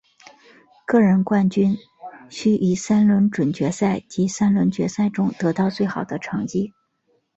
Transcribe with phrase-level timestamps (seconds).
[0.87, 1.77] 个人冠军
[2.27, 6.73] 需于三轮准决赛及三轮决赛中得到最好的成绩。